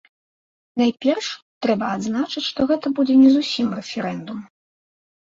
Найперш, 0.81 1.25
трэба 1.65 1.85
адзначыць, 1.97 2.43
што 2.51 2.59
гэта 2.71 2.87
будзе 2.99 3.17
не 3.23 3.27
зусім 3.35 3.67
рэферэндум. 3.81 4.39